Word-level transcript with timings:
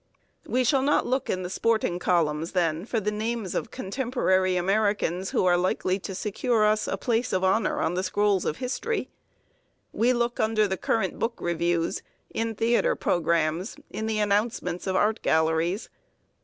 We 0.47 0.63
shall 0.63 0.81
not 0.81 1.05
look 1.05 1.29
in 1.29 1.43
the 1.43 1.49
sporting 1.51 1.99
columns, 1.99 2.53
then, 2.53 2.85
for 2.87 2.99
the 2.99 3.11
names 3.11 3.53
of 3.53 3.69
contemporary 3.69 4.55
Americans 4.55 5.29
who 5.29 5.45
are 5.45 5.55
likely 5.57 5.99
to 5.99 6.15
secure 6.15 6.65
us 6.65 6.87
a 6.87 6.97
place 6.97 7.31
of 7.31 7.43
honor 7.43 7.79
on 7.83 7.93
the 7.93 8.01
scrolls 8.01 8.43
of 8.43 8.57
history. 8.57 9.09
We 9.93 10.11
look 10.11 10.39
under 10.39 10.67
the 10.67 10.75
current 10.75 11.19
book 11.19 11.37
reviews, 11.39 12.01
in 12.31 12.55
theatre 12.55 12.95
programmes, 12.95 13.75
in 13.91 14.07
the 14.07 14.17
announcements 14.17 14.87
of 14.87 14.95
art 14.95 15.21
galleries. 15.21 15.87